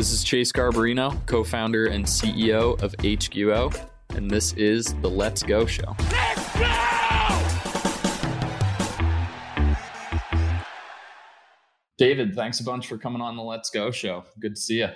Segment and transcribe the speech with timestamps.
[0.00, 5.42] This is Chase Garbarino, co founder and CEO of HQO, and this is the Let's
[5.42, 5.94] Go Show.
[6.10, 6.66] Let's go!
[11.98, 14.24] David, thanks a bunch for coming on the Let's Go Show.
[14.40, 14.88] Good to see you.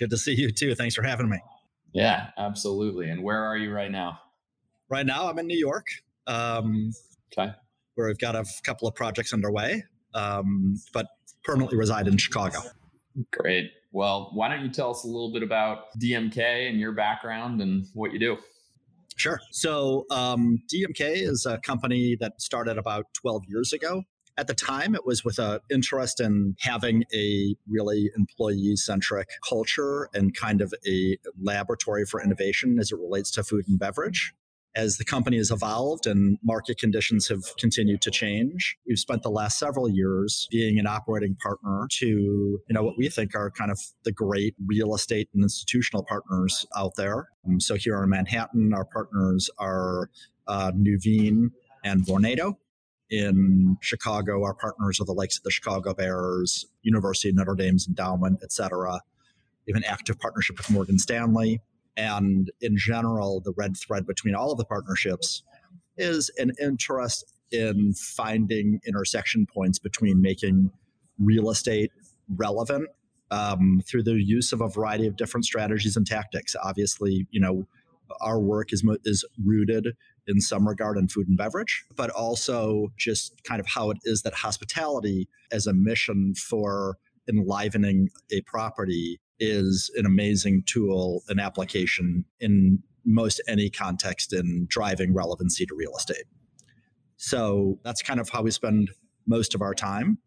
[0.00, 0.74] Good to see you too.
[0.74, 1.38] Thanks for having me.
[1.92, 3.10] Yeah, absolutely.
[3.10, 4.18] And where are you right now?
[4.88, 5.86] Right now, I'm in New York.
[6.26, 6.90] Um,
[7.32, 7.52] okay.
[7.94, 11.06] Where I've got a couple of projects underway, um, but
[11.44, 12.58] permanently reside in Chicago.
[13.30, 13.70] Great.
[13.92, 17.86] Well, why don't you tell us a little bit about DMK and your background and
[17.94, 18.38] what you do?
[19.16, 19.40] Sure.
[19.50, 24.04] So, um, DMK is a company that started about 12 years ago.
[24.36, 30.08] At the time, it was with an interest in having a really employee centric culture
[30.14, 34.32] and kind of a laboratory for innovation as it relates to food and beverage
[34.78, 39.28] as the company has evolved and market conditions have continued to change, we've spent the
[39.28, 43.72] last several years being an operating partner to, you know, what we think are kind
[43.72, 47.26] of the great real estate and institutional partners out there.
[47.44, 50.10] Um, so here in Manhattan, our partners are
[50.46, 51.50] uh, Nuveen
[51.82, 52.54] and Vornado.
[53.10, 57.88] In Chicago, our partners are the likes of the Chicago Bears, University of Notre Dame's
[57.88, 59.00] endowment, et cetera.
[59.66, 61.60] We have an active partnership with Morgan Stanley.
[61.98, 65.42] And in general, the red thread between all of the partnerships
[65.96, 70.70] is an interest in finding intersection points between making
[71.18, 71.90] real estate
[72.36, 72.88] relevant
[73.32, 76.54] um, through the use of a variety of different strategies and tactics.
[76.62, 77.66] Obviously, you know,
[78.20, 79.88] our work is is rooted
[80.28, 84.22] in some regard in food and beverage, but also just kind of how it is
[84.22, 86.96] that hospitality as a mission for
[87.28, 95.14] enlivening a property is an amazing tool and application in most any context in driving
[95.14, 96.24] relevancy to real estate.
[97.16, 98.90] So that's kind of how we spend
[99.26, 100.18] most of our time.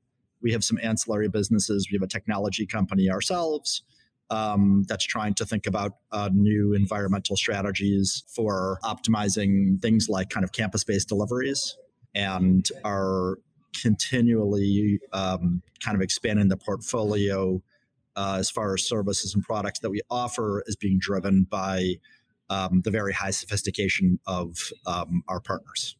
[0.41, 1.87] We have some ancillary businesses.
[1.91, 3.83] We have a technology company ourselves
[4.31, 10.43] um, that's trying to think about uh, new environmental strategies for optimizing things like kind
[10.43, 11.77] of campus based deliveries
[12.15, 13.37] and are
[13.81, 17.61] continually um, kind of expanding the portfolio
[18.15, 21.95] uh, as far as services and products that we offer is being driven by
[22.49, 25.95] um, the very high sophistication of um, our partners.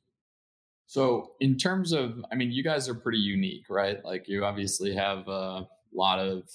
[0.88, 4.04] So, in terms of, I mean, you guys are pretty unique, right?
[4.04, 6.50] Like, you obviously have a lot of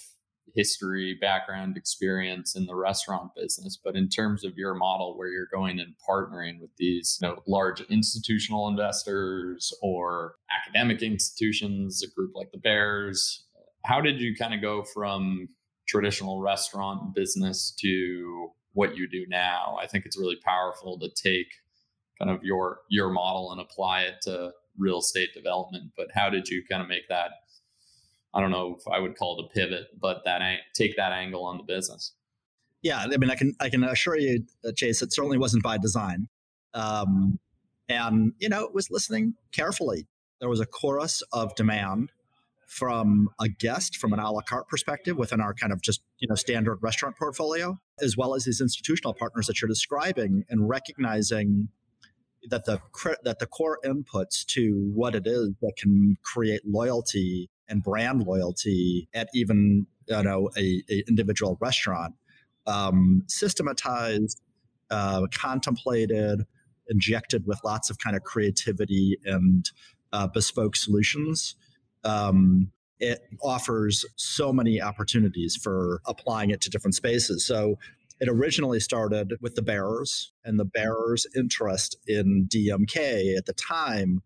[0.56, 3.78] history, background, experience in the restaurant business.
[3.83, 7.43] But in terms of your model, where you're going and partnering with these you know,
[7.47, 13.45] large institutional investors or academic institutions, a group like the Bears,
[13.86, 15.48] how did you kind of go from
[15.86, 19.78] traditional restaurant business to what you do now?
[19.80, 21.47] I think it's really powerful to take
[22.19, 25.92] kind of your your model and apply it to real estate development.
[25.96, 27.30] But how did you kind of make that?
[28.34, 30.42] I don't know if I would call it a pivot, but that
[30.75, 32.12] take that angle on the business.
[32.82, 35.78] Yeah, I mean, I can I can assure you, uh, Chase, it certainly wasn't by
[35.78, 36.28] design.
[36.75, 37.38] Um,
[37.88, 40.06] and you know, it was listening carefully.
[40.41, 42.10] There was a chorus of demand
[42.66, 46.28] from a guest from an a la carte perspective within our kind of just you
[46.28, 51.69] know standard restaurant portfolio as well as these institutional partners that you're describing and recognizing
[52.50, 52.81] that the
[53.22, 59.09] that the core inputs to what it is that can create loyalty and brand loyalty
[59.15, 62.15] at even you know a, a individual restaurant
[62.66, 64.41] um, systematized
[64.91, 66.44] uh, contemplated
[66.88, 69.71] injected with lots of kind of creativity and
[70.12, 71.56] uh, bespoke solutions
[72.04, 77.46] um, it offers so many opportunities for applying it to different spaces.
[77.46, 77.78] So
[78.20, 84.22] it originally started with the Bears, and the Bears' interest in DMK at the time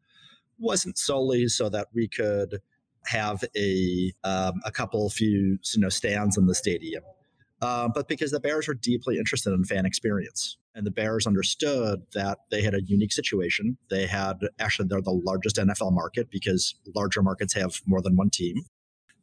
[0.59, 2.61] wasn't solely so that we could
[3.07, 7.03] have a um, a couple few you know stands in the stadium,
[7.63, 10.57] uh, but because the Bears were deeply interested in fan experience.
[10.75, 13.77] And the Bears understood that they had a unique situation.
[13.91, 18.31] They had actually, they're the largest NFL market because larger markets have more than one
[18.31, 18.57] team.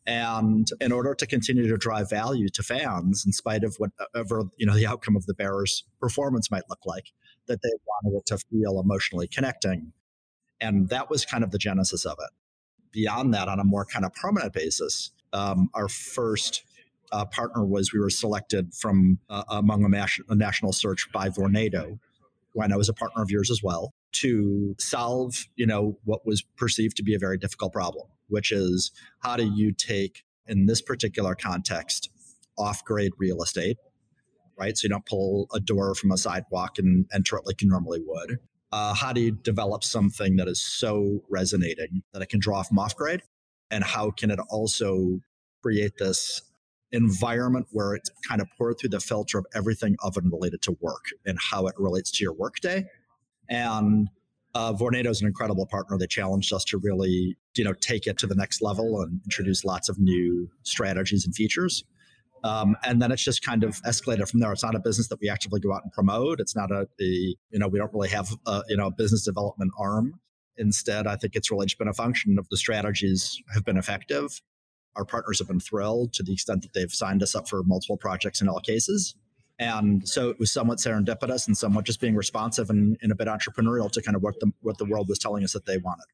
[0.05, 4.65] And in order to continue to drive value to fans, in spite of whatever you
[4.65, 7.11] know the outcome of the Bears' performance might look like,
[7.47, 9.91] that they wanted it to feel emotionally connecting,
[10.61, 12.29] and that was kind of the genesis of it.
[12.93, 16.63] Beyond that, on a more kind of permanent basis, um, our first
[17.11, 21.29] uh, partner was we were selected from uh, among a, mas- a, national search by
[21.29, 21.99] Vornado,
[22.53, 26.25] who I know is a partner of yours as well, to solve you know what
[26.25, 30.65] was perceived to be a very difficult problem, which is how do you take in
[30.65, 32.09] this particular context
[32.57, 33.77] off-grade real estate,
[34.57, 34.77] right?
[34.77, 38.01] So you don't pull a door from a sidewalk and enter it like you normally
[38.05, 38.39] would.
[38.71, 42.79] Uh, how do you develop something that is so resonating that it can draw from
[42.79, 43.21] off grade?
[43.69, 45.19] And how can it also
[45.61, 46.41] create this
[46.91, 51.05] environment where it's kind of poured through the filter of everything oven related to work
[51.25, 52.85] and how it relates to your workday.
[53.49, 54.09] And
[54.55, 55.97] uh, Vornado is an incredible partner.
[55.97, 59.63] They challenged us to really, you know, take it to the next level and introduce
[59.63, 61.83] lots of new strategies and features.
[62.43, 64.51] Um, and then it's just kind of escalated from there.
[64.51, 66.39] It's not a business that we actively go out and promote.
[66.39, 69.25] It's not a, a you know, we don't really have a, you know, a business
[69.25, 70.19] development arm.
[70.57, 74.41] Instead, I think it's really just been a function of the strategies have been effective.
[74.97, 77.97] Our partners have been thrilled to the extent that they've signed us up for multiple
[77.97, 79.15] projects in all cases.
[79.59, 83.27] And so it was somewhat serendipitous and somewhat just being responsive and, and a bit
[83.27, 86.05] entrepreneurial to kind of what the, what the world was telling us that they wanted.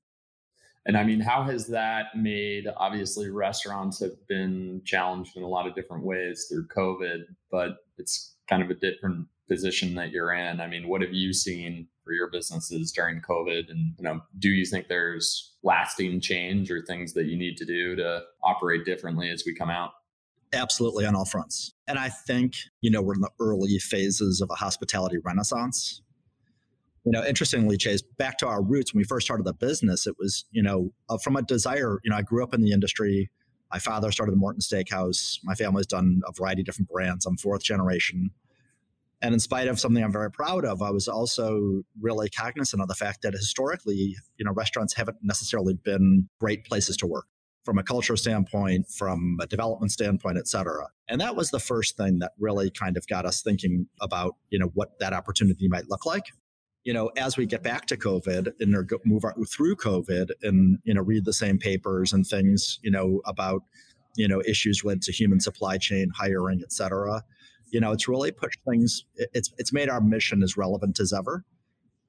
[0.85, 2.67] And I mean, how has that made?
[2.77, 8.35] Obviously, restaurants have been challenged in a lot of different ways through COVID, but it's
[8.49, 10.59] kind of a different position that you're in.
[10.59, 13.69] I mean, what have you seen for your businesses during COVID?
[13.69, 17.65] And you know, do you think there's lasting change or things that you need to
[17.65, 19.91] do to operate differently as we come out?
[20.53, 21.73] Absolutely on all fronts.
[21.87, 26.03] And I think, you know, we're in the early phases of a hospitality renaissance
[27.05, 30.15] you know, interestingly, Chase, back to our roots when we first started the business, it
[30.17, 31.99] was, you know, uh, from a desire.
[32.03, 33.29] You know, I grew up in the industry.
[33.71, 35.39] My father started the Morton Steakhouse.
[35.43, 37.25] My family's done a variety of different brands.
[37.25, 38.31] I'm fourth generation.
[39.23, 42.89] And in spite of something I'm very proud of, I was also really cognizant of
[42.89, 47.25] the fact that historically, you know, restaurants haven't necessarily been great places to work
[47.63, 50.87] from a culture standpoint, from a development standpoint, et cetera.
[51.07, 54.59] And that was the first thing that really kind of got us thinking about, you
[54.59, 56.25] know, what that opportunity might look like
[56.83, 58.75] you know, as we get back to COVID and
[59.05, 63.63] move through COVID and, you know, read the same papers and things, you know, about,
[64.17, 67.23] you know, issues related to human supply chain, hiring, et cetera,
[67.73, 71.43] you know, it's really pushed things, it's, it's made our mission as relevant as ever.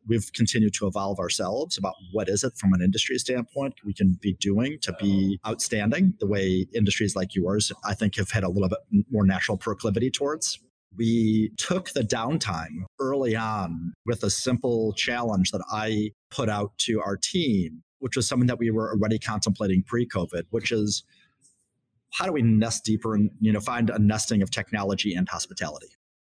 [0.06, 4.18] We've continued to evolve ourselves about what is it from an industry standpoint we can
[4.20, 8.50] be doing to be outstanding the way industries like yours, I think, have had a
[8.50, 10.60] little bit more natural proclivity towards
[10.96, 17.00] we took the downtime early on with a simple challenge that I put out to
[17.00, 21.02] our team, which was something that we were already contemplating pre-COVID, which is
[22.14, 25.88] how do we nest deeper and you know find a nesting of technology and hospitality.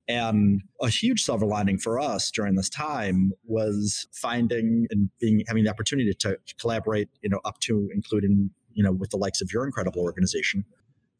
[0.08, 5.62] And a huge silver lining for us during this time was finding and being having
[5.62, 9.52] the opportunity to collaborate, you know, up to including, you know, with the likes of
[9.52, 10.64] your incredible organization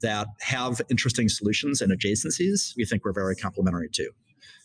[0.03, 4.11] that have interesting solutions and adjacencies, we think we're very complementary too.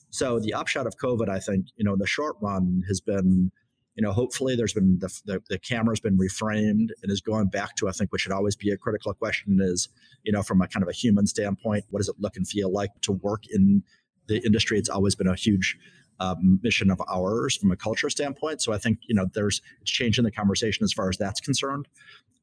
[0.09, 3.51] So the upshot of COVID, I think, you know, in the short run has been,
[3.95, 7.75] you know, hopefully there's been the, the, the camera's been reframed and is going back
[7.77, 9.87] to, I think, what should always be a critical question is,
[10.23, 12.71] you know, from a kind of a human standpoint, what does it look and feel
[12.71, 13.83] like to work in
[14.27, 14.77] the industry?
[14.77, 15.77] It's always been a huge
[16.19, 18.61] um, mission of ours from a culture standpoint.
[18.61, 21.87] So I think you know there's it's changing the conversation as far as that's concerned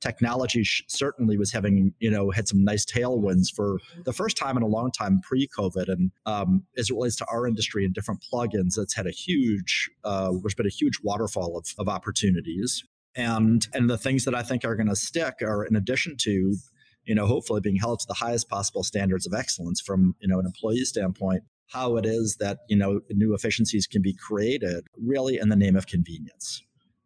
[0.02, 4.62] technology certainly was having, you know, had some nice tailwinds for the first time in
[4.62, 5.88] a long time pre-COVID.
[5.88, 9.88] And um, as it relates to our industry and different plugins, that's had a huge,
[10.04, 12.84] uh, there's been a huge waterfall of, of opportunities.
[13.14, 16.56] And and the things that I think are going to stick are in addition to,
[17.04, 20.40] you know, hopefully being held to the highest possible standards of excellence from, you know,
[20.40, 25.38] an employee standpoint how it is that you know new efficiencies can be created really
[25.38, 26.62] in the name of convenience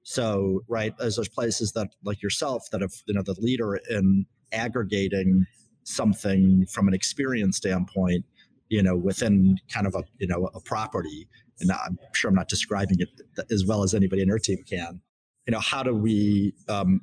[0.08, 4.24] so, right, as there's places that like yourself that have, you know, the leader in
[4.52, 5.46] aggregating
[5.82, 8.24] something from an experience standpoint,
[8.68, 11.26] you know, within kind of a, you know, a property.
[11.58, 13.08] And I'm sure I'm not describing it
[13.50, 15.00] as well as anybody in your team can.
[15.44, 17.00] You know, how do we um,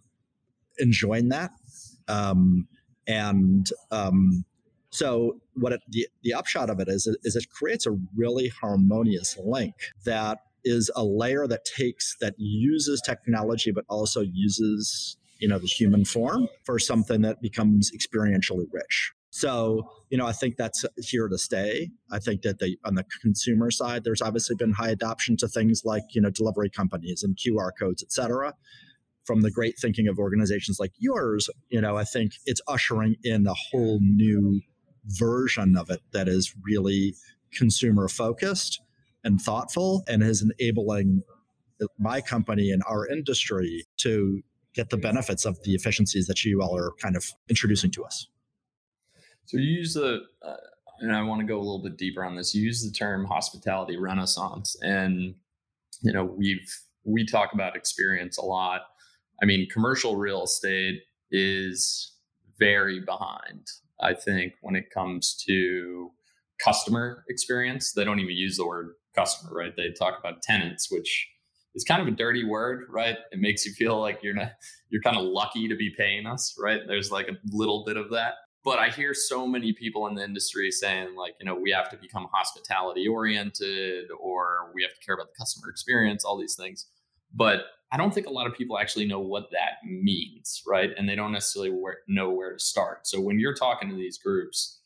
[0.78, 1.52] enjoin that?
[2.08, 2.70] Um,
[3.06, 4.46] and um,
[4.94, 9.36] so, what it, the the upshot of it is, is it creates a really harmonious
[9.44, 9.74] link
[10.06, 15.66] that is a layer that takes that uses technology but also uses you know the
[15.66, 19.12] human form for something that becomes experientially rich.
[19.32, 21.90] So you know i think that's here to stay.
[22.12, 26.04] I think that on the consumer side there's obviously been high adoption to things like
[26.12, 28.54] you know delivery companies and qr codes et cetera.
[29.26, 33.48] From the great thinking of organizations like yours you know i think it's ushering in
[33.48, 34.62] a whole new
[35.06, 37.16] version of it that is really
[37.54, 38.82] consumer focused
[39.24, 41.24] and thoughtful and is enabling
[42.00, 44.42] my company and our industry to
[44.74, 48.28] get the benefits of the efficiencies that you all are kind of introducing to us.
[49.46, 50.56] So you use the, uh,
[51.00, 52.56] and I want to go a little bit deeper on this.
[52.56, 55.36] You use the term hospitality renaissance, and
[56.02, 58.82] you know we've we talk about experience a lot.
[59.42, 62.14] I mean, commercial real estate is
[62.58, 63.68] very behind.
[64.02, 66.12] I think when it comes to
[66.64, 69.74] customer experience, they don't even use the word customer, right?
[69.76, 71.30] They talk about tenants, which
[71.76, 73.18] is kind of a dirty word, right?
[73.32, 74.52] It makes you feel like you're not
[74.90, 76.82] you're kind of lucky to be paying us, right?
[76.88, 78.34] There's like a little bit of that.
[78.64, 81.90] but I hear so many people in the industry saying, like, you know, we have
[81.90, 86.56] to become hospitality oriented or we have to care about the customer experience, all these
[86.56, 86.88] things.
[87.34, 87.62] But
[87.92, 90.90] I don't think a lot of people actually know what that means, right?
[90.98, 91.72] And they don't necessarily
[92.08, 93.06] know where to start.
[93.06, 94.80] So when you're talking to these groups,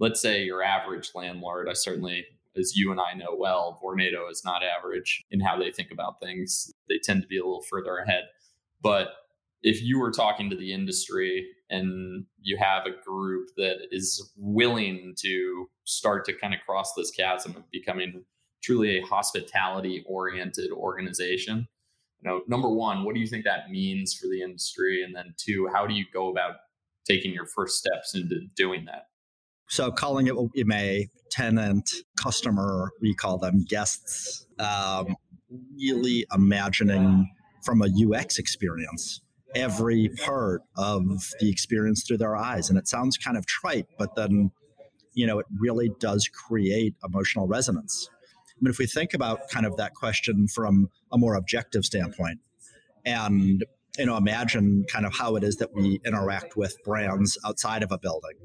[0.00, 2.24] let's say your average landlord, I certainly,
[2.56, 6.20] as you and I know well, Vornado is not average in how they think about
[6.20, 6.72] things.
[6.88, 8.24] They tend to be a little further ahead.
[8.82, 9.08] But
[9.62, 15.14] if you were talking to the industry and you have a group that is willing
[15.20, 18.24] to start to kind of cross this chasm of becoming
[18.62, 21.68] truly a hospitality oriented organization
[22.22, 25.34] you know number one what do you think that means for the industry and then
[25.36, 26.52] two how do you go about
[27.06, 29.04] taking your first steps into doing that
[29.68, 35.14] so calling it what we may tenant customer we call them guests um,
[35.76, 37.28] really imagining
[37.64, 39.20] from a ux experience
[39.54, 41.02] every part of
[41.40, 42.68] the experience through their eyes.
[42.68, 44.50] And it sounds kind of trite, but then,
[45.14, 48.08] you know, it really does create emotional resonance.
[48.60, 52.40] Mean, if we think about kind of that question from a more objective standpoint,
[53.04, 53.64] and
[53.98, 57.90] you know, imagine kind of how it is that we interact with brands outside of
[57.90, 58.36] a building.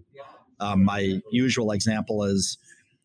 [0.59, 2.57] Um, my usual example is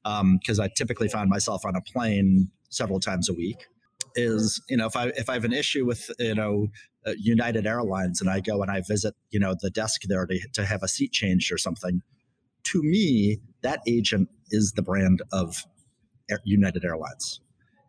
[0.03, 3.67] because um, I typically find myself on a plane several times a week.
[4.15, 6.69] Is you know if I if I have an issue with you know
[7.07, 10.41] uh, United Airlines and I go and I visit, you know, the desk there to,
[10.55, 12.03] to have a seat changed or something,
[12.65, 15.65] to me, that agent is the brand of
[16.44, 17.40] United Airlines.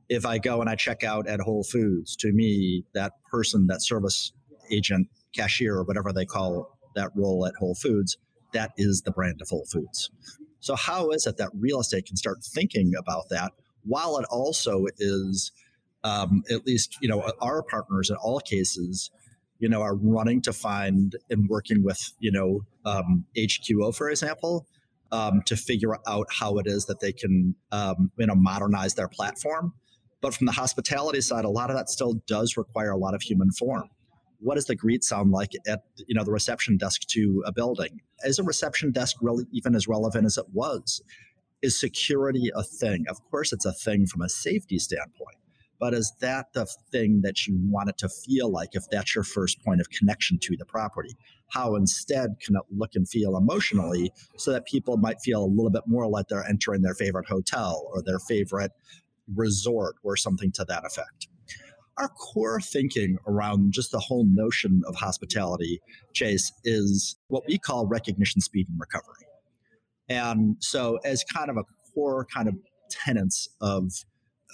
[0.10, 3.82] If I go and I check out at Whole Foods, to me, that person, that
[3.84, 4.32] service
[4.72, 8.18] agent, cashier, or whatever they call that role at Whole Foods,
[8.54, 10.10] that is the brand of Whole Foods.
[10.60, 13.54] So, how is it that real estate can start thinking about that
[13.84, 15.52] while it also is
[16.04, 19.12] um, at least you know our partners in all cases
[19.60, 24.66] you know are running to find and working with you know um, hqo for example
[25.12, 29.08] um, to figure out how it is that they can um, you know modernize their
[29.08, 29.74] platform.
[30.22, 33.22] But from the hospitality side a lot of that still does require a lot of
[33.22, 33.90] human form.
[34.40, 38.02] What does the greet sound like at you know the reception desk to a building?
[38.24, 41.02] Is a reception desk really even as relevant as it was?
[41.62, 43.06] Is security a thing?
[43.10, 45.38] Of course it's a thing from a safety standpoint
[45.80, 49.24] but is that the thing that you want it to feel like if that's your
[49.24, 51.16] first point of connection to the property?
[51.52, 55.72] How instead can it look and feel emotionally so that people might feel a little
[55.72, 58.72] bit more like they're entering their favorite hotel or their favorite
[59.36, 61.28] resort or something to that effect?
[61.98, 65.82] Our core thinking around just the whole notion of hospitality,
[66.14, 69.26] Chase, is what we call recognition, speed, and recovery.
[70.08, 72.56] And so, as kind of a core kind of
[72.90, 73.92] tenets of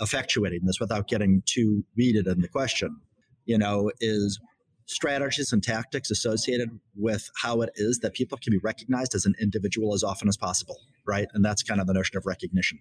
[0.01, 2.97] effectuating this without getting too weeded in the question,
[3.45, 4.39] you know, is
[4.85, 9.33] strategies and tactics associated with how it is that people can be recognized as an
[9.41, 11.27] individual as often as possible, right?
[11.33, 12.79] And that's kind of the notion of recognition.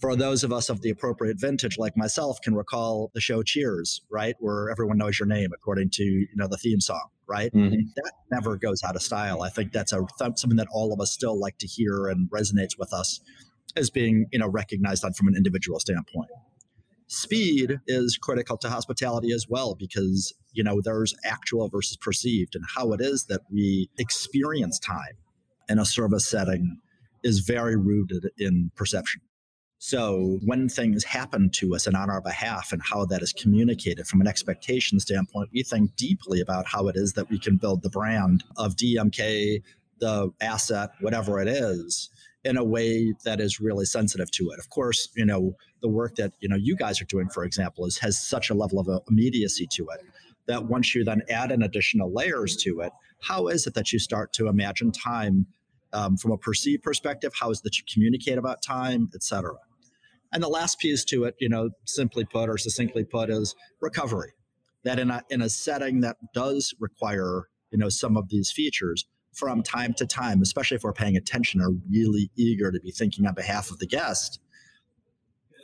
[0.00, 4.02] For those of us of the appropriate vintage, like myself, can recall the show Cheers,
[4.10, 7.52] right, where everyone knows your name according to you know the theme song, right?
[7.52, 7.76] Mm-hmm.
[7.94, 9.42] That never goes out of style.
[9.42, 12.76] I think that's a something that all of us still like to hear and resonates
[12.76, 13.20] with us
[13.76, 16.30] as being you know recognized on from an individual standpoint.
[17.06, 22.64] Speed is critical to hospitality as well because you know there's actual versus perceived and
[22.76, 25.16] how it is that we experience time
[25.68, 26.78] in a service setting
[27.22, 29.20] is very rooted in perception.
[29.84, 34.06] So when things happen to us and on our behalf and how that is communicated
[34.06, 37.82] from an expectation standpoint we think deeply about how it is that we can build
[37.82, 39.60] the brand of dmk
[39.98, 42.10] the asset whatever it is
[42.44, 44.58] in a way that is really sensitive to it.
[44.58, 47.86] Of course, you know, the work that, you know, you guys are doing, for example,
[47.86, 50.00] is has such a level of uh, immediacy to it
[50.46, 53.98] that once you then add in additional layers to it, how is it that you
[53.98, 55.46] start to imagine time
[55.92, 57.32] um, from a perceived perspective?
[57.38, 59.54] How is it that you communicate about time, et cetera?
[60.32, 64.32] And the last piece to it, you know, simply put or succinctly put, is recovery.
[64.84, 69.06] That in a in a setting that does require, you know, some of these features,
[69.32, 73.26] from time to time, especially if we're paying attention, or really eager to be thinking
[73.26, 74.40] on behalf of the guest,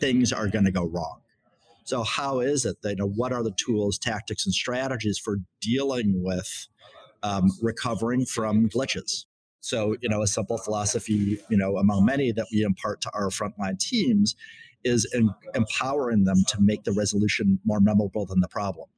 [0.00, 1.20] things are going to go wrong.
[1.84, 5.38] So, how is it that, you know, what are the tools, tactics, and strategies for
[5.60, 6.68] dealing with
[7.22, 9.24] um, recovering from glitches?
[9.60, 13.28] So, you know, a simple philosophy, you know, among many that we impart to our
[13.28, 14.36] frontline teams
[14.84, 18.88] is in, empowering them to make the resolution more memorable than the problem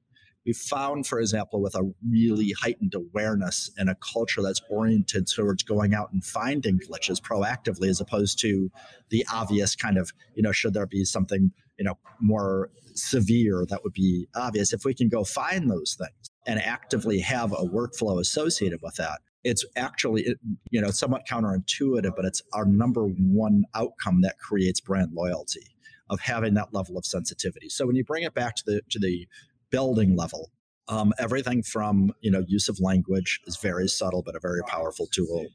[0.50, 5.62] we found, for example, with a really heightened awareness and a culture that's oriented towards
[5.62, 8.68] going out and finding glitches proactively as opposed to
[9.10, 13.84] the obvious kind of, you know, should there be something, you know, more severe that
[13.84, 14.72] would be obvious.
[14.72, 19.20] If we can go find those things and actively have a workflow associated with that,
[19.42, 20.34] it's actually
[20.70, 25.64] you know somewhat counterintuitive but it's our number one outcome that creates brand loyalty
[26.10, 28.98] of having that level of sensitivity so when you bring it back to the to
[28.98, 29.26] the
[29.70, 30.50] building level.
[30.88, 35.06] Um, everything from you know use of language is very subtle but a very powerful
[35.06, 35.46] tool.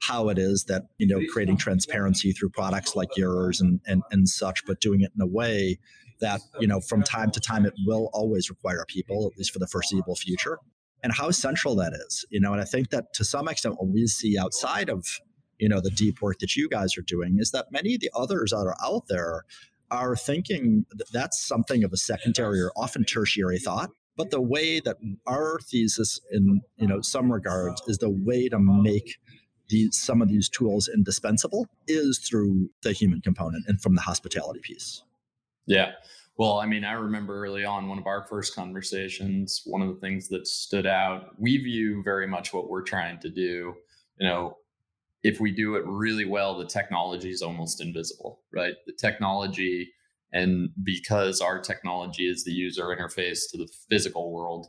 [0.00, 4.28] how it is that you know creating transparency through products like yours and, and and
[4.28, 5.78] such but doing it in a way
[6.20, 9.58] that you know from time to time it will always require people at least for
[9.58, 10.58] the foreseeable future
[11.02, 13.88] and how central that is you know and i think that to some extent what
[13.88, 15.06] we see outside of
[15.58, 18.10] you know the deep work that you guys are doing is that many of the
[18.14, 19.44] others that are out there
[19.90, 24.80] are thinking that that's something of a secondary or often tertiary thought but the way
[24.80, 29.16] that our thesis in you know some regards is the way to make
[29.68, 34.60] these some of these tools indispensable is through the human component and from the hospitality
[34.62, 35.02] piece
[35.66, 35.92] yeah
[36.40, 40.00] well, I mean, I remember early on one of our first conversations, one of the
[40.00, 43.74] things that stood out, we view very much what we're trying to do.
[44.18, 44.56] You know,
[45.22, 48.74] if we do it really well, the technology is almost invisible, right?
[48.86, 49.90] The technology,
[50.32, 54.68] and because our technology is the user interface to the physical world,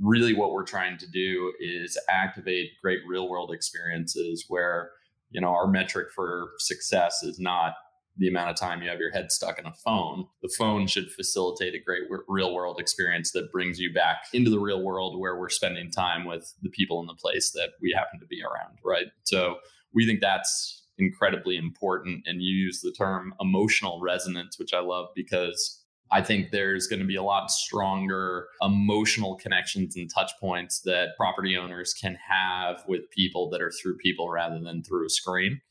[0.00, 4.90] really what we're trying to do is activate great real world experiences where,
[5.30, 7.74] you know, our metric for success is not
[8.16, 10.26] the amount of time you have your head stuck in a phone.
[10.42, 14.60] The phone should facilitate a great real world experience that brings you back into the
[14.60, 18.20] real world where we're spending time with the people in the place that we happen
[18.20, 19.06] to be around, right?
[19.24, 19.56] So
[19.94, 22.22] we think that's incredibly important.
[22.26, 27.00] And you use the term emotional resonance, which I love because I think there's going
[27.00, 32.84] to be a lot stronger emotional connections and touch points that property owners can have
[32.86, 35.62] with people that are through people rather than through a screen.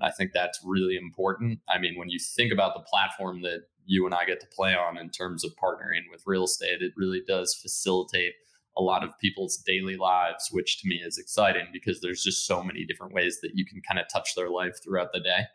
[0.00, 1.60] And I think that's really important.
[1.68, 4.74] I mean, when you think about the platform that you and I get to play
[4.74, 8.34] on in terms of partnering with real estate, it really does facilitate
[8.76, 12.62] a lot of people's daily lives, which to me is exciting because there's just so
[12.62, 15.46] many different ways that you can kind of touch their life throughout the day.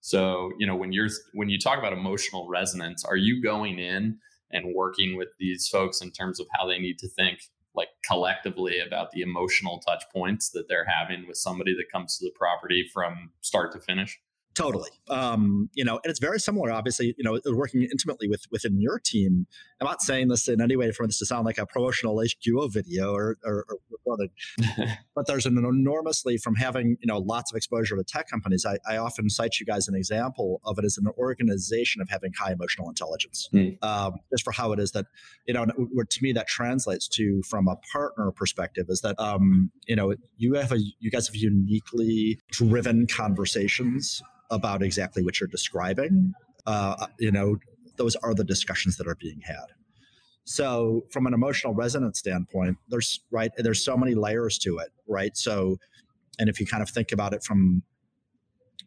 [0.00, 4.18] So, you know, when you're when you talk about emotional resonance, are you going in
[4.50, 7.40] and working with these folks in terms of how they need to think
[7.74, 12.24] like collectively about the emotional touch points that they're having with somebody that comes to
[12.24, 14.18] the property from start to finish
[14.60, 14.90] Totally.
[15.08, 18.98] Um, you know, and it's very similar, obviously, you know, working intimately with within your
[18.98, 19.46] team.
[19.80, 22.70] I'm not saying this in any way for this to sound like a promotional HQO
[22.70, 23.78] video or, or, or
[25.14, 28.66] but there's an enormously from having, you know, lots of exposure to tech companies.
[28.66, 32.32] I, I, often cite you guys an example of it as an organization of having
[32.38, 33.82] high emotional intelligence, mm.
[33.82, 35.06] um, just for how it is that,
[35.46, 39.96] you know, to me that translates to from a partner perspective is that, um, you
[39.96, 46.32] know, you have a, you guys have uniquely driven conversations about exactly what you're describing.
[46.66, 47.56] Uh, you know,
[47.96, 49.66] those are the discussions that are being had.
[50.44, 55.36] So, from an emotional resonance standpoint, there's right, there's so many layers to it, right?
[55.36, 55.76] So,
[56.38, 57.82] and if you kind of think about it from,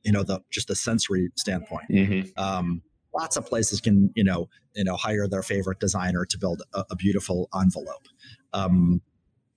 [0.03, 2.43] you know, the just the sensory standpoint, mm-hmm.
[2.43, 2.81] um,
[3.13, 6.83] lots of places can, you know, you know, hire their favorite designer to build a,
[6.91, 8.07] a beautiful envelope.
[8.51, 9.01] Um,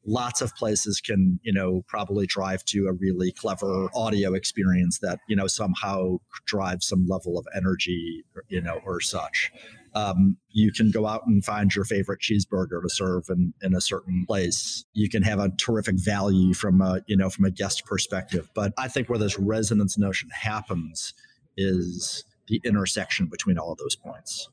[0.06, 5.18] lots of places can you know probably drive to a really clever audio experience that
[5.28, 6.16] you know somehow
[6.46, 9.52] drives some level of energy you know or such.
[9.94, 13.80] Um, you can go out and find your favorite cheeseburger to serve in, in a
[13.80, 14.84] certain place.
[14.92, 18.48] You can have a terrific value from a you know from a guest perspective.
[18.54, 21.14] But i think where this resonance notion happens
[21.56, 24.48] is the intersection between all of those points.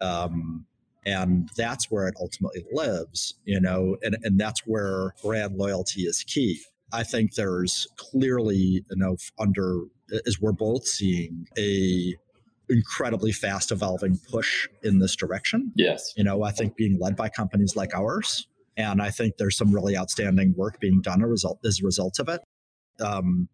[0.00, 0.66] Um,
[1.04, 6.22] and that's where it ultimately lives you know and, and that's where brand loyalty is
[6.24, 6.60] key.
[6.94, 9.80] I think there's clearly you know under
[10.26, 12.14] as we're both seeing a
[12.68, 15.72] incredibly fast evolving push in this direction.
[15.74, 16.12] Yes.
[16.16, 19.72] You know i think being led by companies like ours and i think there's some
[19.72, 22.40] really outstanding work being done as a result, as a result of it.
[23.00, 23.48] Um,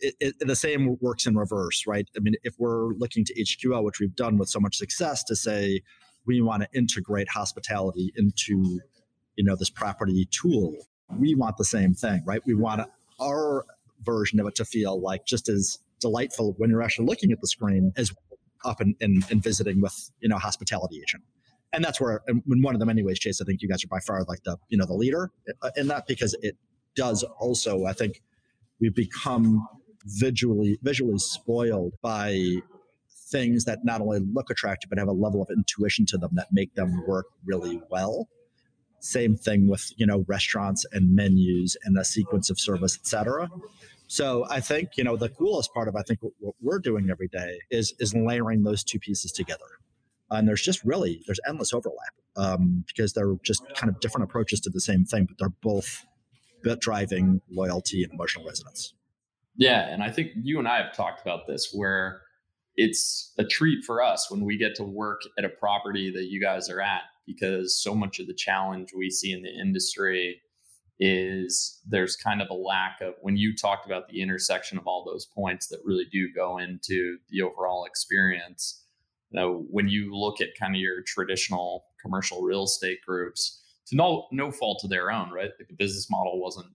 [0.00, 2.08] it, it, the same works in reverse, right?
[2.16, 5.36] I mean, if we're looking to HQO, which we've done with so much success, to
[5.36, 5.82] say,
[6.30, 8.80] we want to integrate hospitality into
[9.36, 10.76] you know this property tool.
[11.18, 12.40] We want the same thing right?
[12.46, 12.88] We want
[13.20, 13.66] our
[14.02, 17.48] version of it to feel like just as delightful when you're actually looking at the
[17.48, 18.12] screen as
[18.64, 21.24] up and, and, and visiting with you know hospitality agent.
[21.72, 23.88] And that's where in one of the many ways chase i think you guys are
[23.88, 25.30] by far like the you know the leader
[25.76, 26.56] in that because it
[26.96, 28.22] does also i think
[28.80, 29.66] we've become
[30.04, 32.60] visually visually spoiled by
[33.30, 36.48] things that not only look attractive but have a level of intuition to them that
[36.52, 38.28] make them work really well.
[39.00, 43.48] Same thing with you know restaurants and menus and a sequence of service etc
[44.08, 47.28] so i think you know the coolest part of i think what we're doing every
[47.28, 49.64] day is is layering those two pieces together.
[50.32, 54.60] And there's just really there's endless overlap um, because they're just kind of different approaches
[54.60, 56.04] to the same thing but they're both
[56.80, 58.94] driving loyalty and emotional resonance.
[59.56, 62.22] Yeah, and I think you and I have talked about this where
[62.76, 66.40] it's a treat for us when we get to work at a property that you
[66.40, 70.40] guys are at because so much of the challenge we see in the industry
[70.98, 75.04] is there's kind of a lack of when you talked about the intersection of all
[75.04, 78.84] those points that really do go into the overall experience
[79.30, 83.96] you know when you look at kind of your traditional commercial real estate groups to
[83.96, 85.50] no no fault of their own right?
[85.58, 86.68] The business model wasn't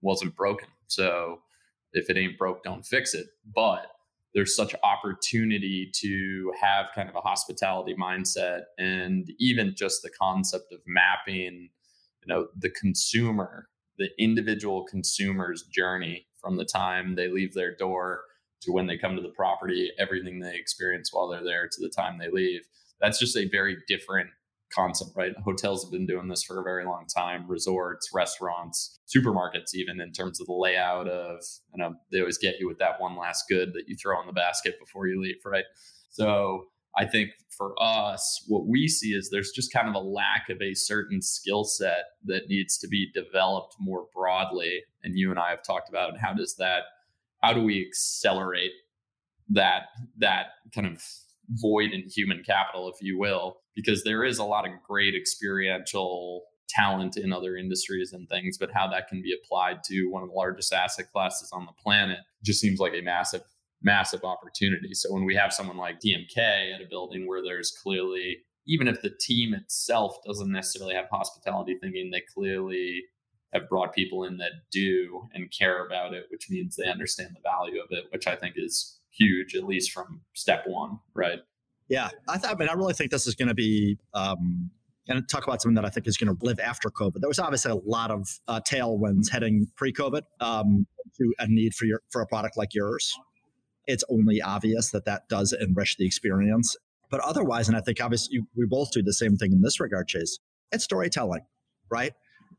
[0.00, 0.68] wasn't broken.
[0.88, 1.40] So
[1.92, 3.26] if it ain't broke don't fix it.
[3.54, 3.86] But
[4.36, 10.72] there's such opportunity to have kind of a hospitality mindset and even just the concept
[10.72, 11.70] of mapping
[12.22, 13.68] you know the consumer
[13.98, 18.20] the individual consumer's journey from the time they leave their door
[18.62, 21.88] to when they come to the property everything they experience while they're there to the
[21.88, 22.62] time they leave.
[23.00, 24.30] That's just a very different
[24.74, 29.74] concept right hotels have been doing this for a very long time resorts restaurants supermarkets
[29.74, 31.42] even in terms of the layout of
[31.74, 34.26] you know they always get you with that one last good that you throw in
[34.26, 35.64] the basket before you leave right
[36.10, 36.64] so
[36.98, 40.62] I think for us, what we see is there's just kind of a lack of
[40.62, 44.82] a certain skill set that needs to be developed more broadly.
[45.02, 46.84] And you and I have talked about how does that,
[47.42, 48.72] how do we accelerate
[49.50, 49.82] that
[50.18, 51.02] that kind of
[51.50, 56.44] void in human capital, if you will, because there is a lot of great experiential
[56.68, 60.28] talent in other industries and things, but how that can be applied to one of
[60.28, 63.42] the largest asset classes on the planet just seems like a massive
[63.82, 64.94] massive opportunity.
[64.94, 69.02] So when we have someone like DMK at a building where there's clearly, even if
[69.02, 73.04] the team itself doesn't necessarily have hospitality thinking, they clearly
[73.52, 77.48] have brought people in that do and care about it, which means they understand the
[77.48, 81.40] value of it, which I think is huge, at least from step one, right?
[81.88, 84.70] Yeah, I, th- I mean, I really think this is going to be um,
[85.08, 87.20] and talk about something that I think is going to live after COVID.
[87.20, 90.86] There was obviously a lot of uh, tailwinds heading pre-COVID um,
[91.18, 93.16] to a need for your for a product like yours
[93.86, 96.76] it's only obvious that that does enrich the experience.
[97.10, 100.08] But otherwise, and I think obviously we both do the same thing in this regard,
[100.08, 100.38] Chase,
[100.72, 101.42] it's storytelling,
[101.90, 102.12] right?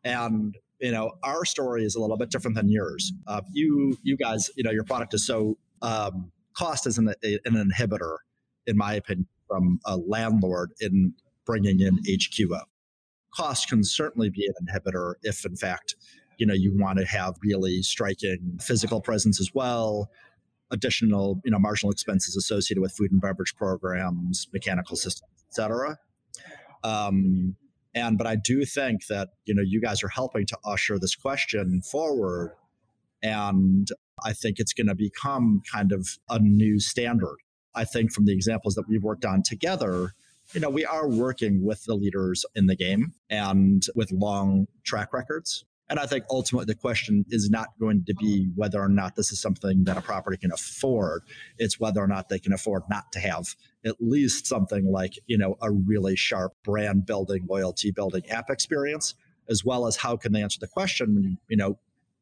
[0.03, 3.11] And you know, our story is a little bit different than yours.
[3.25, 7.39] Uh, you, you guys, you know, your product is so um, cost is an, an
[7.45, 8.17] inhibitor,
[8.65, 11.13] in my opinion, from a landlord in
[11.45, 12.61] bringing in HQO.
[13.33, 15.95] Cost can certainly be an inhibitor if, in fact,
[16.37, 20.09] you know, you want to have really striking physical presence as well
[20.71, 25.97] additional, you know, marginal expenses associated with food and beverage programs, mechanical systems, et cetera.
[26.83, 27.55] Um,
[27.95, 31.15] and but I do think that you know you guys are helping to usher this
[31.15, 32.53] question forward,
[33.27, 33.89] and
[34.23, 37.37] I think it's going to become kind of a new standard.
[37.75, 40.13] I think from the examples that we've worked on together,
[40.53, 45.13] you know, we are working with the leaders in the game and with long track
[45.13, 45.65] records.
[45.89, 49.31] And I think ultimately the question is not going to be whether or not this
[49.31, 51.23] is something that a property can afford.
[51.57, 55.37] It's whether or not they can afford not to have at least something like, you
[55.37, 59.15] know, a really sharp brand building, loyalty building app experience,
[59.49, 61.77] as well as how can they answer the question, you know,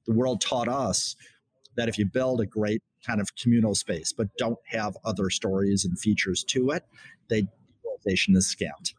[0.05, 1.15] the world taught us
[1.75, 5.85] that if you build a great kind of communal space, but don't have other stories
[5.85, 6.83] and features to it,
[7.29, 7.47] the
[7.83, 8.93] utilization is scant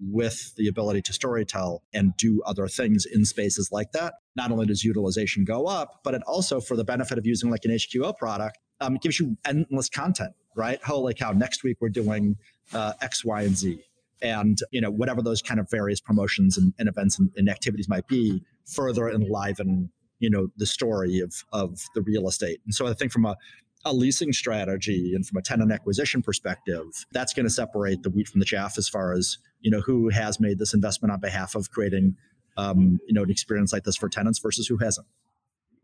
[0.00, 4.66] with the ability to storytell and do other things in spaces like that, not only
[4.66, 8.16] does utilization go up, but it also, for the benefit of using like an HQO
[8.16, 10.82] product, um, gives you endless content, right?
[10.82, 12.36] Holy cow, next week we're doing
[12.72, 13.80] uh, X, Y, and Z.
[14.22, 17.88] And you know whatever those kind of various promotions and, and events and, and activities
[17.88, 22.60] might be, further enliven you know the story of of the real estate.
[22.64, 23.36] And so I think from a
[23.84, 28.28] a leasing strategy and from a tenant acquisition perspective, that's going to separate the wheat
[28.28, 31.54] from the chaff as far as you know who has made this investment on behalf
[31.54, 32.16] of creating
[32.56, 35.06] um, you know an experience like this for tenants versus who hasn't.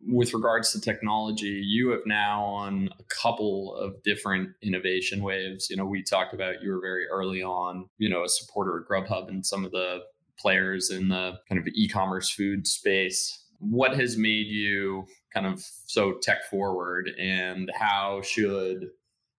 [0.08, 5.68] With regards to technology, you have now on a couple of different innovation waves.
[5.68, 8.88] You know, we talked about you were very early on, you know, a supporter of
[8.88, 9.98] Grubhub and some of the
[10.38, 16.14] players in the kind of e-commerce food space what has made you kind of so
[16.22, 18.88] tech forward and how should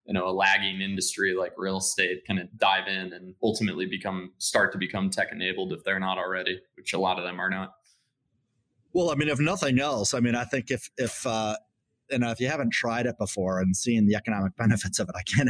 [0.05, 4.31] you know a lagging industry like real estate kind of dive in and ultimately become
[4.37, 7.49] start to become tech enabled if they're not already which a lot of them are
[7.49, 7.73] not?
[8.93, 11.55] Well i mean if nothing else i mean i think if if uh
[12.11, 15.15] you know if you haven't tried it before and seen the economic benefits of it
[15.17, 15.49] i can't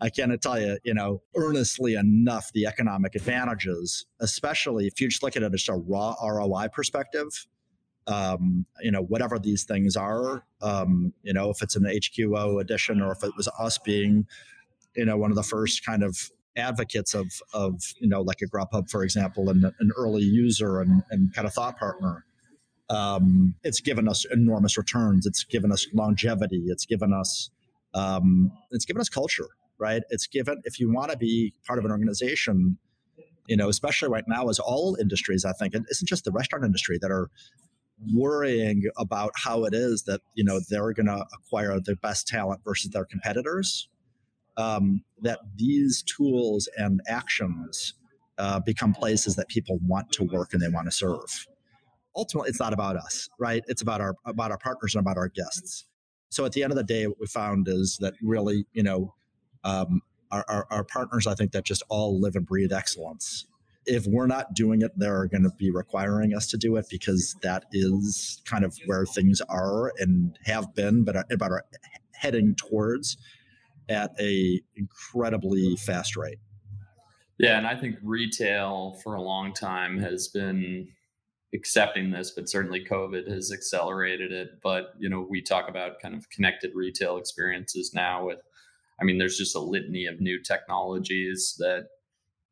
[0.00, 5.22] i can't tell you you know earnestly enough the economic advantages especially if you just
[5.22, 7.46] look at it as a raw roi perspective
[8.06, 13.00] um, you know, whatever these things are, um, you know, if it's an HQO edition
[13.00, 14.26] or if it was us being,
[14.96, 18.46] you know, one of the first kind of advocates of, of you know, like a
[18.46, 22.24] Grubhub, for example, and an early user and, and kind of thought partner.
[22.88, 25.24] Um, it's given us enormous returns.
[25.26, 26.64] It's given us longevity.
[26.66, 27.50] It's given us
[27.94, 30.02] um, it's given us culture, right?
[30.10, 32.78] It's given if you want to be part of an organization,
[33.46, 36.30] you know, especially right now, as all industries, I think, and it isn't just the
[36.30, 37.30] restaurant industry that are
[38.14, 42.60] worrying about how it is that you know they're going to acquire the best talent
[42.64, 43.88] versus their competitors.
[44.56, 47.94] Um, that these tools and actions
[48.36, 51.46] uh, become places that people want to work and they want to serve.
[52.16, 53.62] Ultimately, it's not about us, right?
[53.68, 55.86] It's about our about our partners and about our guests.
[56.30, 59.14] So at the end of the day, what we found is that really, you know,
[59.64, 63.46] um, our, our, our partners, I think that just all live and breathe excellence.
[63.92, 67.34] If we're not doing it, they're going to be requiring us to do it because
[67.42, 71.64] that is kind of where things are and have been, but uh, about are
[72.12, 73.16] heading towards
[73.88, 76.38] at a incredibly fast rate.
[77.38, 80.86] Yeah, and I think retail for a long time has been
[81.52, 84.60] accepting this, but certainly COVID has accelerated it.
[84.62, 88.26] But you know, we talk about kind of connected retail experiences now.
[88.26, 88.38] With,
[89.00, 91.88] I mean, there's just a litany of new technologies that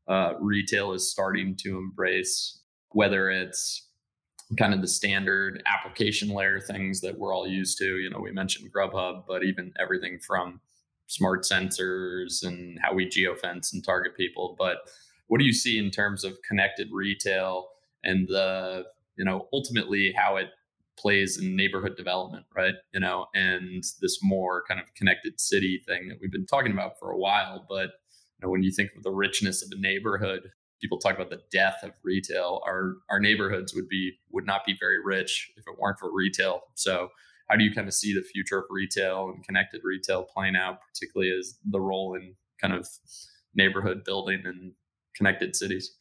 [0.09, 3.87] uh, retail is starting to embrace, whether it's
[4.59, 7.99] kind of the standard application layer things that we're all used to.
[7.99, 10.61] You know, we mentioned Grubhub, but even everything from
[11.07, 14.57] smart sensors and how we geofence and target people.
[14.59, 14.79] But
[15.27, 17.69] what do you see in terms of connected retail
[18.05, 18.85] and the,
[19.17, 20.49] you know, ultimately how it
[20.99, 22.75] plays in neighborhood development, right?
[22.93, 26.99] You know, and this more kind of connected city thing that we've been talking about
[26.99, 27.67] for a while.
[27.69, 27.91] But
[28.39, 31.43] you know, when you think of the richness of a neighborhood, people talk about the
[31.51, 32.61] death of retail.
[32.65, 36.63] Our our neighborhoods would be would not be very rich if it weren't for retail.
[36.75, 37.09] So
[37.49, 40.79] how do you kind of see the future of retail and connected retail playing out,
[40.93, 42.87] particularly as the role in kind of
[43.55, 44.73] neighborhood building and
[45.17, 45.97] connected cities?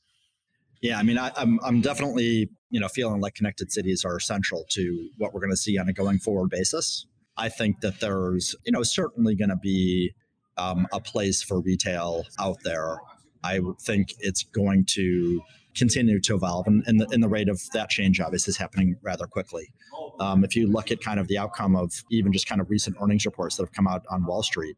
[0.82, 4.17] Yeah, I mean, I, am I'm, I'm definitely you know feeling like connected cities are
[4.17, 7.08] essential to what we're going to see on a going forward basis.
[7.36, 10.13] I think that there's you know certainly going to be
[10.58, 12.98] um, a place for retail out there.
[13.43, 15.41] I think it's going to
[15.76, 18.98] continue to evolve, and, and, the, and the rate of that change obviously is happening
[19.02, 19.72] rather quickly.
[20.20, 22.98] Um, if you look at kind of the outcome of even just kind of recent
[23.00, 24.76] earnings reports that have come out on Wall Street,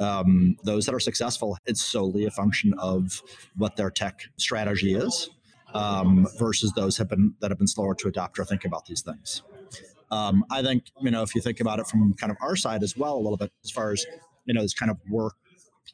[0.00, 3.22] um, those that are successful, it's solely a function of
[3.56, 5.30] what their tech strategy is,
[5.74, 9.02] um, versus those have been that have been slower to adopt or think about these
[9.02, 9.42] things.
[10.10, 12.82] Um, I think you know if you think about it from kind of our side
[12.82, 14.04] as well a little bit as far as
[14.50, 15.34] you know this kind of work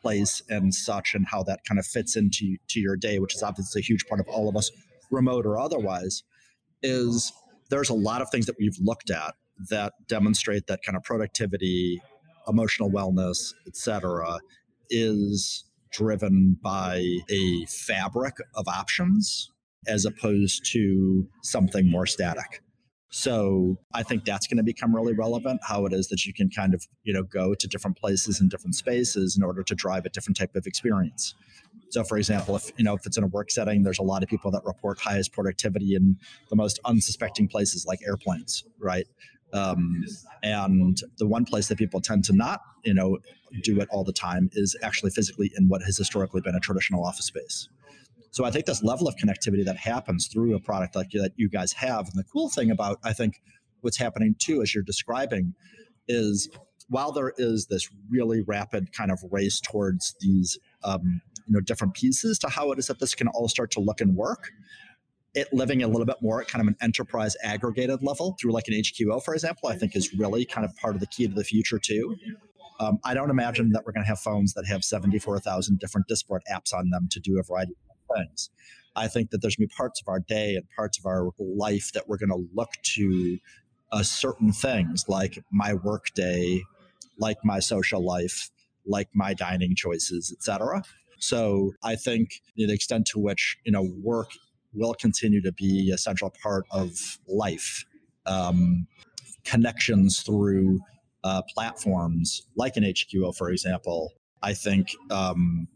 [0.00, 3.42] place and such and how that kind of fits into to your day which is
[3.42, 4.70] obviously a huge part of all of us
[5.10, 6.22] remote or otherwise
[6.82, 7.32] is
[7.68, 9.34] there's a lot of things that we've looked at
[9.68, 12.00] that demonstrate that kind of productivity
[12.48, 14.38] emotional wellness etc
[14.88, 19.52] is driven by a fabric of options
[19.86, 22.62] as opposed to something more static
[23.16, 25.62] so I think that's going to become really relevant.
[25.62, 28.50] How it is that you can kind of you know go to different places and
[28.50, 31.34] different spaces in order to drive a different type of experience.
[31.88, 34.22] So, for example, if you know if it's in a work setting, there's a lot
[34.22, 36.18] of people that report highest productivity in
[36.50, 39.06] the most unsuspecting places like airplanes, right?
[39.54, 40.04] Um,
[40.42, 43.16] and the one place that people tend to not you know
[43.62, 47.02] do it all the time is actually physically in what has historically been a traditional
[47.02, 47.70] office space.
[48.30, 51.48] So I think this level of connectivity that happens through a product like that you
[51.48, 53.40] guys have, and the cool thing about I think
[53.80, 55.54] what's happening too, as you're describing,
[56.08, 56.48] is
[56.88, 61.94] while there is this really rapid kind of race towards these um, you know different
[61.94, 64.50] pieces to how it is that this can all start to look and work
[65.34, 68.68] it living a little bit more at kind of an enterprise aggregated level through like
[68.68, 71.34] an hqo for example i think is really kind of part of the key to
[71.34, 72.16] the future too.
[72.80, 76.42] Um, i don't imagine that we're going to have phones that have 74000 different disparate
[76.52, 77.74] apps on them to do a variety
[78.14, 78.50] things.
[78.94, 81.30] I think that there's going to be parts of our day and parts of our
[81.38, 83.38] life that we're going to look to
[83.92, 86.62] uh, certain things like my work day,
[87.18, 88.50] like my social life,
[88.86, 90.82] like my dining choices, etc.
[91.18, 94.30] So I think the extent to which you know work
[94.72, 97.84] will continue to be a central part of life,
[98.26, 98.86] um,
[99.44, 100.80] connections through
[101.24, 105.66] uh, platforms like an HQO, for example, I think um,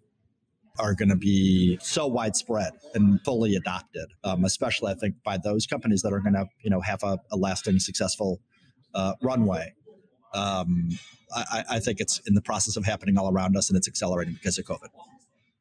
[0.80, 5.66] are going to be so widespread and fully adopted, um, especially I think by those
[5.66, 8.40] companies that are going to you know have a, a lasting successful
[8.94, 9.74] uh, runway.
[10.34, 10.90] Um,
[11.34, 14.34] I, I, think it's in the process of happening all around us, and it's accelerating
[14.34, 14.88] because of COVID.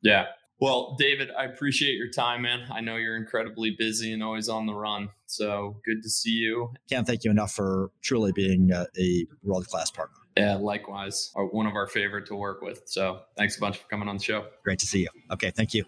[0.01, 0.25] Yeah.
[0.60, 2.67] Well, David, I appreciate your time, man.
[2.69, 5.10] I know you're incredibly busy and always on the run.
[5.25, 6.73] So good to see you.
[6.89, 10.18] Can't thank you enough for truly being a, a world class partner.
[10.39, 11.32] Yeah, likewise.
[11.36, 12.84] One of our favorite to work with.
[12.86, 14.45] So thanks a bunch for coming on the show.
[14.63, 15.10] Great to see you.
[15.32, 15.86] Okay, thank you.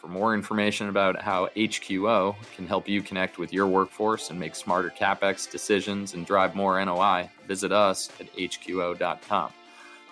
[0.00, 4.40] For For more information about how HQO can help you connect with your workforce and
[4.40, 9.52] make smarter CapEx decisions and drive more NOI, visit us at hqo.com.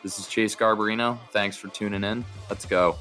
[0.02, 1.18] This is Chase Garbarino.
[1.30, 2.26] Thanks for tuning in.
[2.50, 2.96] Let's go.